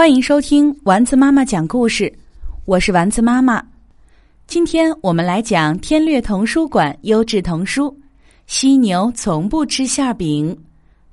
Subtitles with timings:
[0.00, 2.10] 欢迎收听丸子妈妈讲故事，
[2.64, 3.62] 我是丸子妈妈。
[4.46, 7.90] 今天我们来讲天略童书馆优质童书
[8.46, 10.56] 《犀牛从不吃馅饼》，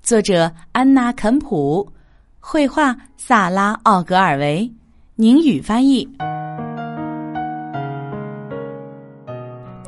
[0.02, 1.86] 作者安娜·肯普，
[2.39, 4.71] 绘画萨拉·奥格尔维，
[5.15, 6.07] 宁语翻译。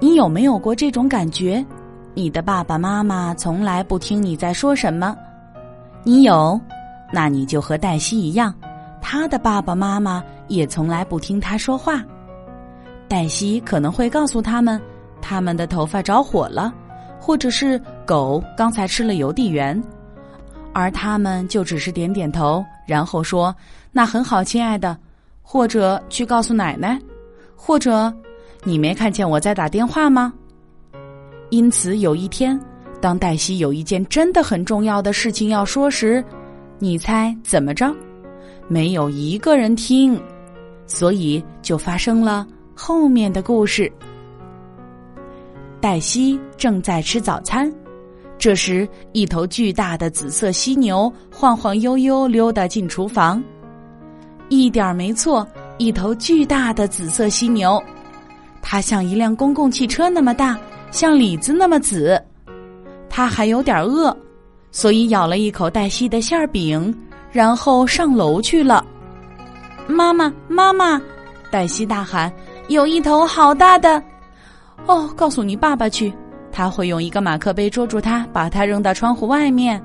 [0.01, 1.65] 你有没有过这种感觉？
[2.13, 5.15] 你的爸爸妈妈从来不听你在说什么？
[6.03, 6.59] 你有？
[7.13, 8.53] 那你就和黛西一样。
[9.01, 12.03] 他的爸爸妈妈也从来不听他说话。
[13.07, 14.79] 黛西可能会告诉他们，
[15.21, 16.73] 他们的头发着火了，
[17.19, 19.81] 或者是狗刚才吃了邮递员，
[20.73, 23.55] 而他们就只是点点头，然后说
[23.91, 24.97] ：“那很好，亲爱的。”
[25.41, 26.99] 或者去告诉奶奶，
[27.55, 28.13] 或者
[28.63, 30.31] 你没看见我在打电话吗？
[31.49, 32.59] 因此，有一天，
[33.01, 36.23] 当黛西有一件真的很重要的事情要说时，
[36.77, 37.91] 你猜怎么着？
[38.69, 40.17] 没有一个人听，
[40.85, 43.91] 所以就发生了后面的故事。
[45.81, 47.71] 黛西正在吃早餐，
[48.37, 53.43] 这时一头巨大的紫色犀牛晃晃悠悠溜达进厨房。
[54.49, 55.45] 一点没错，
[55.79, 57.81] 一头巨大的紫色犀牛，
[58.61, 60.55] 它像一辆公共汽车那么大，
[60.91, 62.21] 像李子那么紫。
[63.09, 64.15] 它还有点饿，
[64.71, 66.95] 所以咬了一口黛西的馅饼。
[67.31, 68.85] 然后上楼去了。
[69.87, 71.01] 妈妈，妈妈！
[71.51, 72.31] 黛西大喊
[72.69, 74.01] ：“有一头好大的！”
[74.85, 76.13] 哦，告诉你爸爸去，
[76.51, 79.81] 他会用一个马克杯捉住它，把它扔到窗户外面。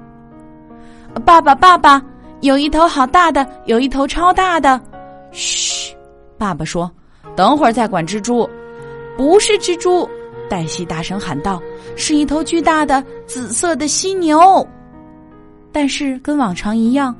[1.24, 2.02] 爸爸，爸爸！
[2.40, 4.80] 有一头好大的，有一头超大的。
[5.32, 5.96] 嘘，
[6.36, 6.90] 爸爸说
[7.34, 8.48] ：“等会儿再管蜘蛛。”
[9.16, 10.08] 不是蜘蛛，
[10.50, 11.62] 黛西大声喊道
[11.96, 14.66] ：“是一头巨大的紫色的犀牛。”
[15.72, 17.14] 但是跟往常一样。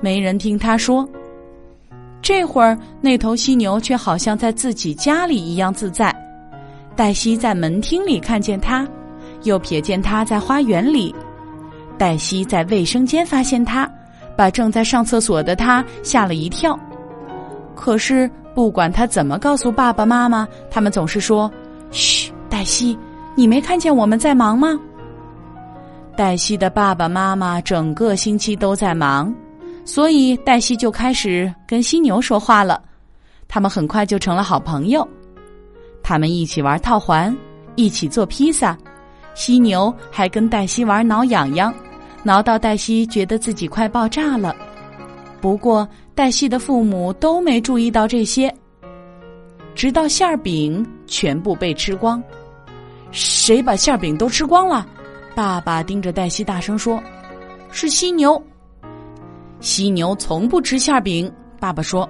[0.00, 1.08] 没人听他说。
[2.22, 6.14] 这会儿，那头犀牛却好像在自己家里一样自在。
[6.94, 8.86] 黛西在门厅里看见它，
[9.44, 11.14] 又瞥见它在花园里。
[11.96, 13.90] 黛西在卫生间发现它，
[14.36, 16.78] 把正在上厕所的他吓了一跳。
[17.74, 21.50] 可是，不管他怎么告诉爸爸妈妈，他们总是说
[21.90, 22.98] ：“嘘，黛西，
[23.34, 24.78] 你没看见我们在忙吗？”
[26.16, 29.34] 黛西的爸爸妈妈整个星期都在忙。
[29.84, 32.80] 所以黛西就开始跟犀牛说话了，
[33.48, 35.06] 他们很快就成了好朋友。
[36.02, 37.36] 他们一起玩套环，
[37.76, 38.76] 一起做披萨。
[39.34, 41.72] 犀牛还跟黛西玩挠痒痒，
[42.22, 44.54] 挠到黛西觉得自己快爆炸了。
[45.40, 48.52] 不过黛西的父母都没注意到这些，
[49.74, 52.22] 直到馅儿饼全部被吃光。
[53.12, 54.86] 谁把馅饼都吃光了？
[55.34, 57.02] 爸爸盯着黛西大声说
[57.72, 58.40] ：“是犀牛。”
[59.60, 62.08] 犀牛从不吃馅饼，爸爸说：“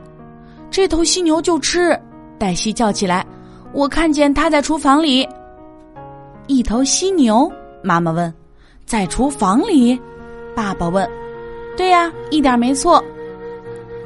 [0.71, 1.99] 这头犀牛就吃。”
[2.39, 3.27] 黛西叫起来
[3.75, 5.29] ：“我看见它在厨房里。”
[6.47, 7.51] 一头犀牛，
[7.83, 8.33] 妈妈问
[8.87, 10.01] ：“在厨房里？”
[10.55, 11.09] 爸爸问
[11.77, 13.03] ：“对呀，一点没错。”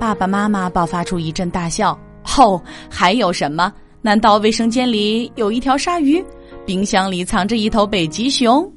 [0.01, 1.99] 爸爸妈妈爆发出一阵大笑。
[2.37, 3.73] 哦，还有什么？
[4.01, 6.25] 难道卫生间里有一条鲨鱼？
[6.67, 8.71] 冰箱里藏着一头北极熊？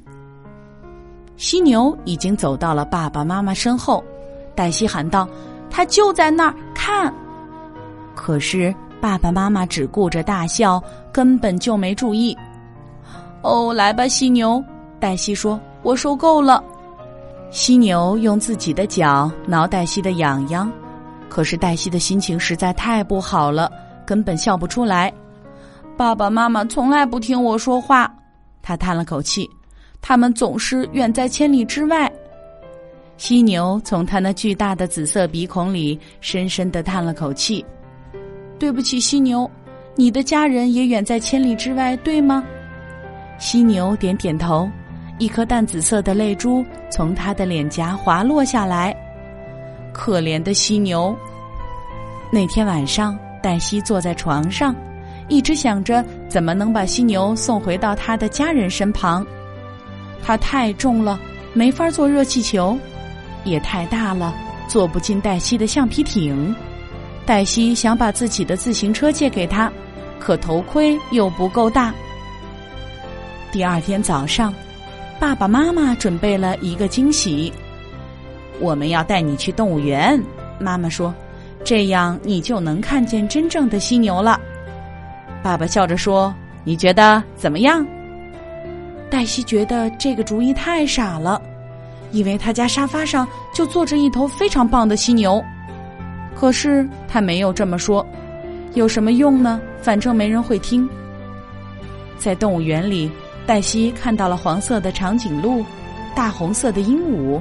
[1.36, 4.04] 犀牛已经走到了爸爸妈妈身后。
[4.58, 5.28] 黛西喊道
[5.70, 7.14] ：“他就在那儿看。”
[8.16, 10.82] 可是爸爸妈妈只顾着大笑，
[11.12, 12.36] 根本就没注意。
[13.42, 14.60] 哦，来吧，犀牛！
[14.98, 16.60] 黛西说：“我受够了。”
[17.52, 20.68] 犀牛用自己的脚挠黛西的痒痒，
[21.28, 23.70] 可是黛西的心情实在太不好了，
[24.04, 25.12] 根本笑不出来。
[25.96, 28.12] 爸爸妈妈从来不听我说话，
[28.60, 29.48] 他叹了口气，
[30.02, 32.12] 他们总是远在千里之外。
[33.18, 37.62] 犀牛从它那巨大的紫色鼻孔里深深的叹了口气
[38.60, 39.50] ：“对不起，犀牛，
[39.96, 42.44] 你的家人也远在千里之外，对吗？”
[43.36, 44.70] 犀牛点点头，
[45.18, 48.96] 一颗淡紫色的泪珠从他的脸颊滑落下来。
[49.92, 51.14] 可怜的犀牛。
[52.30, 54.72] 那天晚上，黛西坐在床上，
[55.28, 59.26] 一直想着怎么能把犀牛送回到他的家人身旁。
[60.22, 61.18] 它太重了，
[61.52, 62.78] 没法坐热气球。
[63.44, 64.34] 也太大了，
[64.68, 66.54] 坐不进黛西的橡皮艇。
[67.24, 69.70] 黛西想把自己的自行车借给他，
[70.18, 71.92] 可头盔又不够大。
[73.52, 74.52] 第二天早上，
[75.20, 77.52] 爸爸妈妈准备了一个惊喜。
[78.60, 80.20] 我们要带你去动物园，
[80.58, 81.14] 妈妈说，
[81.64, 84.40] 这样你就能看见真正的犀牛了。
[85.42, 86.34] 爸爸笑着说
[86.64, 87.86] ：“你觉得怎么样？”
[89.10, 91.40] 黛西觉得这个主意太傻了。
[92.10, 95.44] 因为他家沙发上就坐着一头非常棒的犀牛，
[96.34, 98.06] 可是他没有这么说，
[98.74, 99.60] 有什么用呢？
[99.80, 100.88] 反正没人会听。
[102.18, 103.10] 在动物园里，
[103.46, 105.64] 黛西看到了黄色的长颈鹿、
[106.14, 107.40] 大红色的鹦鹉、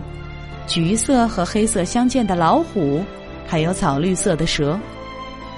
[0.67, 3.03] 橘色和黑色相间的老虎，
[3.47, 4.79] 还有草绿色的蛇。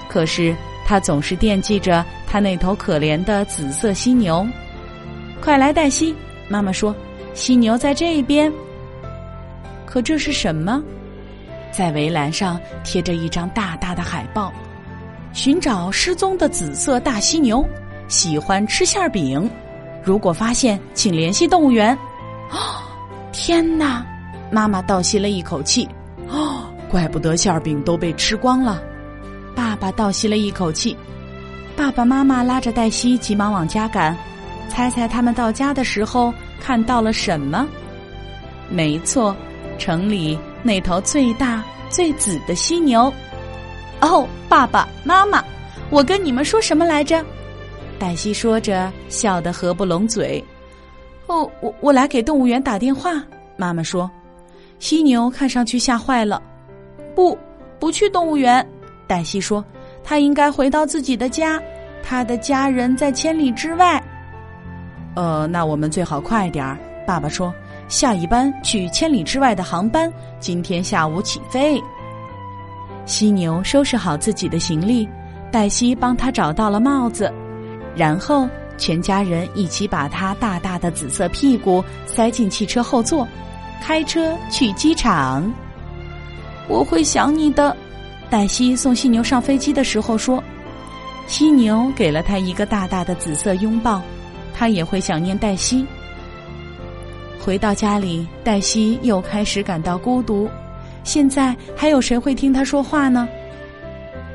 [0.08, 0.54] 可是
[0.86, 4.46] 他总是惦记着他那头可怜的紫色犀牛。
[5.40, 6.14] 快来，黛西！
[6.48, 6.94] 妈妈说
[7.32, 8.52] ：“犀牛在这一边。”
[9.90, 10.80] 可这是什么？
[11.72, 14.52] 在围栏上贴着一张大大的海报，
[15.32, 17.68] 寻找失踪的紫色大犀牛，
[18.06, 19.50] 喜欢吃馅饼。
[20.02, 21.92] 如果发现，请联系动物园。
[22.50, 22.56] 哦，
[23.32, 24.06] 天哪！
[24.50, 25.88] 妈妈倒吸了一口气。
[26.28, 28.80] 哦， 怪不得馅饼都被吃光了。
[29.54, 30.96] 爸爸倒吸了一口气。
[31.76, 34.16] 爸爸妈妈拉着黛西急忙往家赶。
[34.68, 37.66] 猜猜他们到家的时候看到了什么？
[38.68, 39.36] 没错，
[39.80, 40.38] 城里。
[40.62, 43.12] 那头最大最紫的犀牛，
[44.00, 45.42] 哦，爸爸妈妈，
[45.88, 47.24] 我跟你们说什么来着？
[47.98, 50.44] 黛西说着，笑得合不拢嘴。
[51.26, 53.24] 哦，我我来给动物园打电话。
[53.56, 54.08] 妈妈说，
[54.78, 56.42] 犀牛看上去吓坏了。
[57.14, 57.36] 不，
[57.78, 58.64] 不去动物园。
[59.06, 59.64] 黛西说，
[60.04, 61.60] 他应该回到自己的家，
[62.02, 64.02] 他的家人在千里之外。
[65.16, 66.78] 呃，那我们最好快点儿。
[67.06, 67.52] 爸爸说。
[67.90, 71.82] 下一班去千里之外的航班，今天下午起飞。
[73.04, 75.08] 犀牛收拾好自己的行李，
[75.50, 77.32] 黛西帮他找到了帽子，
[77.96, 78.48] 然后
[78.78, 83.26] 全家人一起把他大大的紫色屁股塞进汽车后座，
[83.82, 85.52] 开车去机场。
[86.68, 87.76] 我会想你的，
[88.30, 90.42] 黛西送犀牛上飞机的时候说。
[91.26, 94.00] 犀牛给了他一个大大的紫色拥抱，
[94.54, 95.84] 他也会想念黛西。
[97.42, 100.48] 回到家里，黛西又开始感到孤独。
[101.02, 103.26] 现在还有谁会听他说话呢？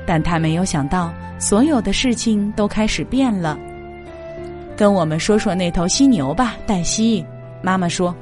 [0.07, 3.57] 但他没有想到，所有的事情都开始变了。
[4.75, 7.23] 跟我们说说那头犀牛吧，黛西。
[7.61, 8.13] 妈妈说：“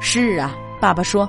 [0.00, 1.28] 是啊。”爸爸说：“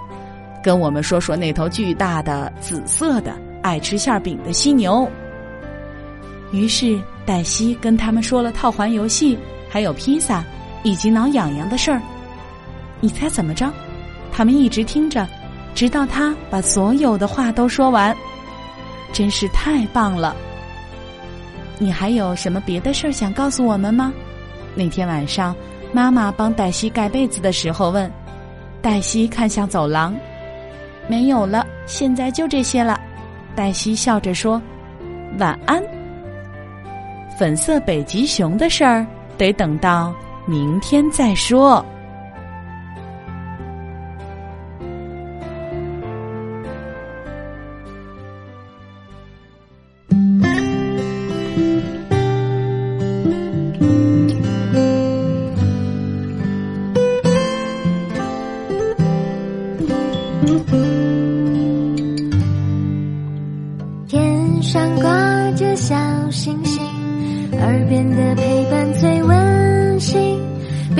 [0.61, 5.09] 跟我们说说那头巨大的紫色的爱吃馅饼的犀牛。”
[6.51, 9.37] 于是，黛西跟他们说了套环游戏，
[9.69, 10.43] 还有披萨，
[10.83, 12.01] 以及挠痒痒的事儿。
[12.99, 13.71] 你猜怎么着？
[14.31, 15.27] 他们一直听着，
[15.73, 18.15] 直到他把所有的话都说完。
[19.13, 20.35] 真是太棒了！
[21.79, 24.11] 你还有什么别的事儿想告诉我们吗？
[24.75, 25.55] 那天晚上，
[25.91, 28.11] 妈妈帮黛西盖被子的时候问。
[28.81, 30.15] 黛西看向走廊，
[31.07, 32.99] 没有了，现在就这些了。
[33.55, 34.61] 黛西笑着说
[35.39, 35.81] ：“晚安。”
[37.39, 39.05] 粉色北极熊的事儿
[39.37, 40.13] 得等到
[40.45, 41.83] 明天再说。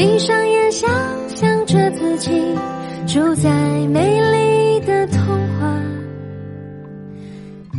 [0.08, 0.90] 闭上眼想
[1.36, 2.56] 象着自己
[3.06, 3.52] 住在
[3.88, 5.20] 美丽的童
[5.60, 5.82] 话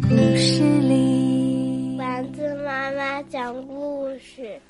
[0.03, 1.97] 故事里。
[1.99, 4.61] 丸子妈妈讲故事。